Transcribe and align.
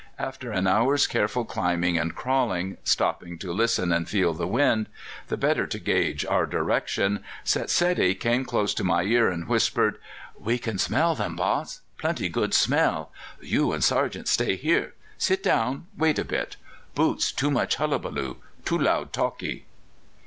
After 0.17 0.51
an 0.51 0.65
hour's 0.65 1.05
careful 1.05 1.45
climbing 1.45 1.95
and 1.95 2.15
crawling, 2.15 2.77
stopping 2.83 3.37
to 3.37 3.51
listen 3.53 3.91
and 3.91 4.09
feel 4.09 4.33
the 4.33 4.47
wind, 4.47 4.87
the 5.27 5.37
better 5.37 5.67
to 5.67 5.77
gauge 5.77 6.25
our 6.25 6.47
direction, 6.47 7.23
Setsedi 7.45 8.15
came 8.19 8.43
close 8.43 8.73
to 8.73 8.83
my 8.83 9.03
ear 9.03 9.29
and 9.29 9.47
whispered: 9.47 9.99
"'We 10.39 10.57
can 10.57 10.77
smell 10.79 11.13
them, 11.13 11.35
Baas; 11.35 11.81
plenty 11.99 12.29
good 12.29 12.55
smell. 12.55 13.11
You 13.41 13.73
and 13.73 13.83
sergeant 13.83 14.27
stay 14.27 14.55
here; 14.55 14.95
sit 15.19 15.43
down, 15.43 15.85
wait 15.95 16.17
a 16.17 16.25
bit; 16.25 16.55
boots 16.95 17.31
too 17.31 17.51
much 17.51 17.75
hullabaloo; 17.75 18.37
too 18.65 18.79
loud 18.79 19.13
talkee! 19.13 19.65